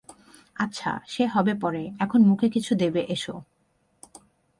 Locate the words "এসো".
3.09-3.35